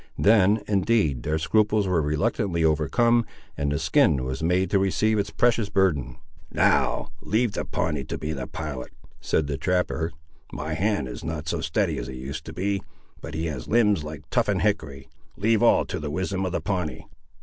Then, 0.17 0.63
indeed, 0.67 1.21
their 1.21 1.37
scruples 1.37 1.87
were 1.87 2.01
reluctantly 2.01 2.63
overcome, 2.65 3.23
and 3.55 3.71
the 3.71 3.77
skin 3.77 4.23
was 4.23 4.41
made 4.41 4.71
to 4.71 4.79
receive 4.79 5.19
its 5.19 5.29
precious 5.29 5.69
burden. 5.69 6.17
"Now 6.51 7.09
leave 7.21 7.51
the 7.51 7.65
Pawnee 7.65 8.03
to 8.05 8.17
be 8.17 8.33
the 8.33 8.47
pilot," 8.47 8.91
said 9.19 9.45
the 9.45 9.59
trapper; 9.59 10.11
"my 10.51 10.73
hand 10.73 11.07
is 11.07 11.23
not 11.23 11.47
so 11.47 11.61
steady 11.61 11.99
as 11.99 12.09
it 12.09 12.15
used 12.15 12.45
to 12.47 12.51
be; 12.53 12.81
but 13.21 13.35
he 13.35 13.45
has 13.45 13.67
limbs 13.67 14.03
like 14.03 14.27
toughened 14.31 14.63
hickory. 14.63 15.07
Leave 15.37 15.61
all 15.61 15.85
to 15.85 15.99
the 15.99 16.09
wisdom 16.09 16.47
of 16.47 16.51
the 16.51 16.61
Pawnee." 16.61 17.05